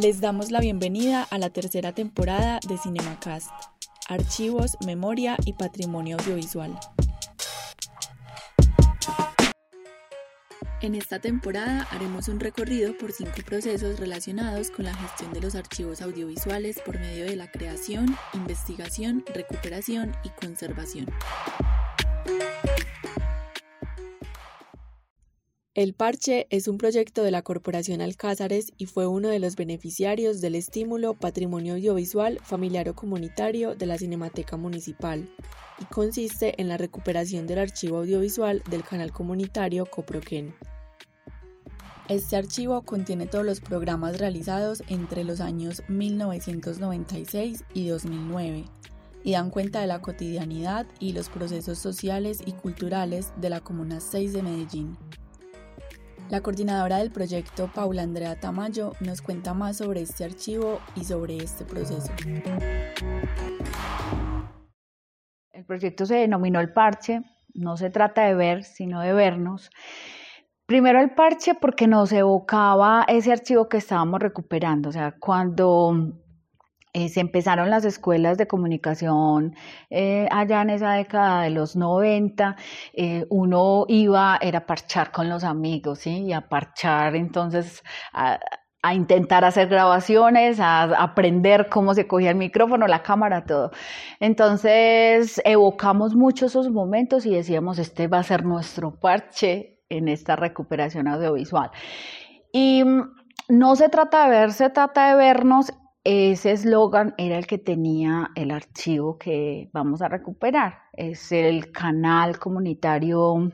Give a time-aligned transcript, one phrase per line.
[0.00, 3.50] Les damos la bienvenida a la tercera temporada de Cinemacast,
[4.08, 6.78] Archivos, Memoria y Patrimonio Audiovisual.
[10.80, 15.54] En esta temporada haremos un recorrido por cinco procesos relacionados con la gestión de los
[15.54, 21.08] archivos audiovisuales por medio de la creación, investigación, recuperación y conservación.
[25.76, 30.40] El Parche es un proyecto de la Corporación Alcázares y fue uno de los beneficiarios
[30.40, 35.30] del estímulo Patrimonio Audiovisual Familiar o Comunitario de la Cinemateca Municipal
[35.80, 40.56] y consiste en la recuperación del archivo audiovisual del canal comunitario Coproquén.
[42.08, 48.64] Este archivo contiene todos los programas realizados entre los años 1996 y 2009
[49.22, 54.00] y dan cuenta de la cotidianidad y los procesos sociales y culturales de la Comuna
[54.00, 54.98] 6 de Medellín.
[56.30, 61.36] La coordinadora del proyecto, Paula Andrea Tamayo, nos cuenta más sobre este archivo y sobre
[61.38, 62.12] este proceso.
[65.50, 67.22] El proyecto se denominó El Parche,
[67.52, 69.70] no se trata de ver, sino de vernos.
[70.66, 76.12] Primero el parche porque nos evocaba ese archivo que estábamos recuperando, o sea, cuando
[76.92, 79.54] eh, se empezaron las escuelas de comunicación
[79.90, 82.56] eh, allá en esa década de los 90,
[82.94, 86.24] eh, uno iba, era a parchar con los amigos, ¿sí?
[86.24, 88.40] Y a parchar entonces a,
[88.82, 93.70] a intentar hacer grabaciones, a aprender cómo se cogía el micrófono, la cámara, todo.
[94.20, 100.36] Entonces evocamos mucho esos momentos y decíamos, este va a ser nuestro parche en esta
[100.36, 101.70] recuperación audiovisual.
[102.52, 103.02] Y mm,
[103.48, 105.72] no se trata de ver, se trata de vernos
[106.04, 110.78] ese eslogan era el que tenía el archivo que vamos a recuperar.
[110.92, 113.52] Es el canal comunitario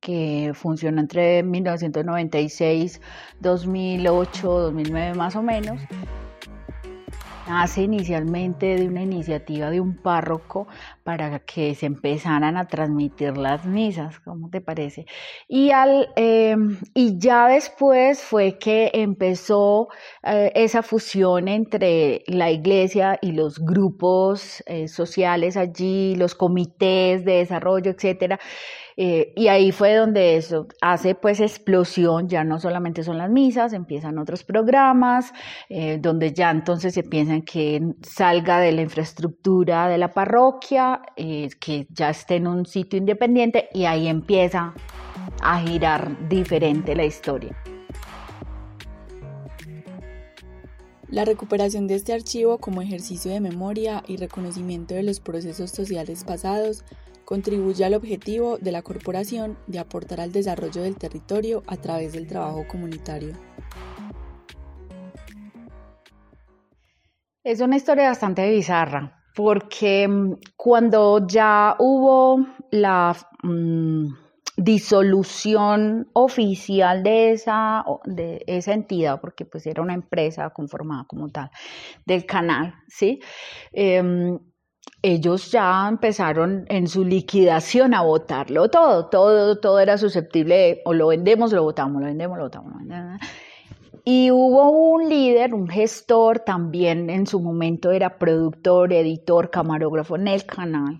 [0.00, 3.00] que funcionó entre 1996,
[3.40, 5.80] 2008, 2009 más o menos
[7.46, 10.66] nace inicialmente de una iniciativa de un párroco
[11.04, 15.04] para que se empezaran a transmitir las misas, ¿cómo te parece?
[15.46, 19.88] Y, al, em, y ya después fue que empezó
[20.22, 27.34] eh, esa fusión entre la iglesia y los grupos eh, sociales allí, los comités de
[27.34, 28.40] desarrollo, etcétera.
[28.96, 33.72] Eh, y ahí fue donde eso hace pues explosión, ya no solamente son las misas,
[33.72, 35.32] empiezan otros programas,
[35.68, 40.93] eh, donde ya entonces se piensa en que salga de la infraestructura de la parroquia,
[41.16, 44.74] eh, que ya esté en un sitio independiente y ahí empieza
[45.42, 47.56] a girar diferente la historia.
[51.08, 56.24] La recuperación de este archivo como ejercicio de memoria y reconocimiento de los procesos sociales
[56.24, 56.84] pasados
[57.24, 62.26] contribuye al objetivo de la corporación de aportar al desarrollo del territorio a través del
[62.26, 63.34] trabajo comunitario.
[67.44, 74.06] Es una historia bastante bizarra, porque mm, cuando ya hubo la mm,
[74.56, 81.50] disolución oficial de esa, de esa entidad, porque pues era una empresa conformada como tal,
[82.06, 83.20] del canal, ¿sí?
[83.72, 84.38] Em,
[85.02, 91.08] ellos ya empezaron en su liquidación a votarlo todo, todo, todo era susceptible o lo
[91.08, 92.72] vendemos, lo votamos, lo vendemos, lo votamos.
[94.06, 100.28] Y hubo un líder, un gestor, también en su momento era productor, editor, camarógrafo en
[100.28, 100.98] el canal,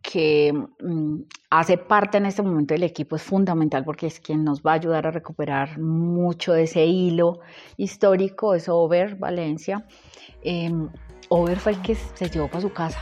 [0.00, 1.16] que mm,
[1.50, 4.74] hace parte en este momento del equipo, es fundamental porque es quien nos va a
[4.76, 7.40] ayudar a recuperar mucho de ese hilo
[7.76, 9.86] histórico, es Over Valencia.
[10.42, 10.88] Em,
[11.28, 12.98] Over fue el que se llevó para su casa.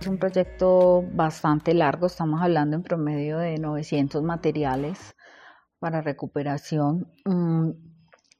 [0.00, 5.14] Es un proyecto bastante largo, estamos hablando en promedio de 900 materiales
[5.82, 7.08] para recuperación.
[7.24, 7.70] Mm,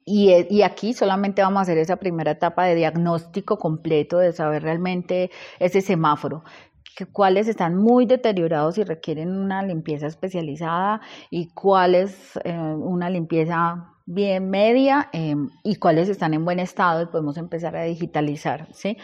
[0.05, 4.63] y, y, aquí solamente vamos a hacer esa primera etapa de diagnóstico completo, de saber
[4.63, 6.45] realmente ese semáforo,
[7.13, 14.51] cuáles están muy deteriorados y requieren una limpieza especializada y cuáles eh, una limpieza bien
[14.51, 18.97] media em, y cuáles están en buen estado y podemos empezar a digitalizar, ¿sí?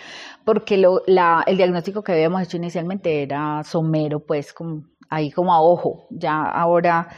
[0.44, 5.52] Porque lo, la, el diagnóstico que habíamos hecho inicialmente era somero, pues como, ahí como
[5.52, 7.08] a ojo, ya ahora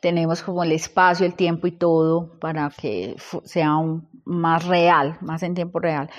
[0.00, 3.76] tenemos como el espacio, el tiempo y todo para que sea
[4.24, 6.10] más real, más en tiempo real.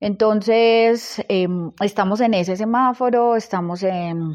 [0.00, 4.34] Entonces, em, estamos en ese semáforo, estamos en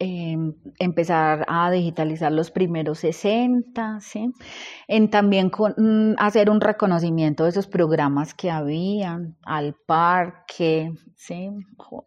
[0.00, 4.32] em, empezar a digitalizar los primeros 60, ¿sí?
[4.88, 11.50] en también con, mm, hacer un reconocimiento de esos programas que habían, al parque, ¿sí?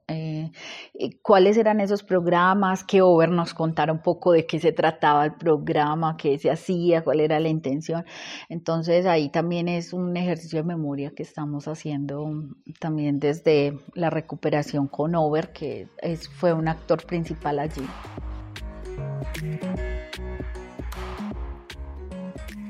[0.08, 0.52] Eh,
[1.22, 5.36] cuáles eran esos programas, que Over nos contara un poco de qué se trataba el
[5.36, 8.06] programa, qué se hacía, cuál era la intención.
[8.50, 12.32] Entonces ahí también es un ejercicio de memoria que estamos haciendo
[12.80, 15.88] también desde la recuperación con Over, que
[16.38, 17.83] fue un actor principal allí.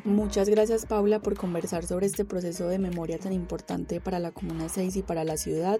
[0.05, 4.67] Muchas gracias Paula por conversar sobre este proceso de memoria tan importante para la Comuna
[4.67, 5.79] 6 y para la ciudad.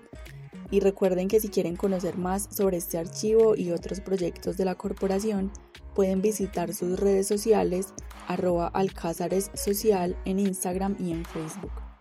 [0.71, 4.75] Y recuerden que si quieren conocer más sobre este archivo y otros proyectos de la
[4.75, 5.51] corporación,
[5.94, 7.94] pueden visitar sus redes sociales
[8.27, 11.92] arroba alcázares social en Instagram y en Facebook.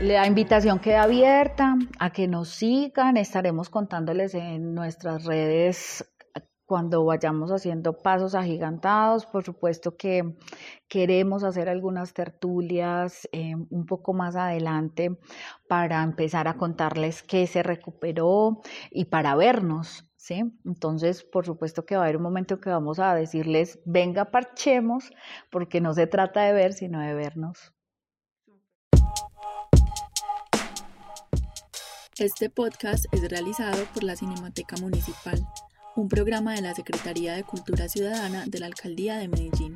[0.00, 6.04] La invitación queda abierta a que nos sigan, estaremos contándoles en nuestras redes
[6.66, 9.26] cuando vayamos haciendo pasos agigantados.
[9.26, 10.36] Por supuesto que
[10.88, 15.16] queremos hacer algunas tertulias eh, un poco más adelante
[15.68, 20.10] para empezar a contarles qué se recuperó y para vernos.
[20.16, 20.42] ¿Sí?
[20.64, 25.12] Entonces, por supuesto que va a haber un momento que vamos a decirles, venga, parchemos,
[25.50, 27.73] porque no se trata de ver, sino de vernos.
[32.18, 35.44] Este podcast es realizado por la Cinemateca Municipal,
[35.96, 39.74] un programa de la Secretaría de Cultura Ciudadana de la Alcaldía de Medellín.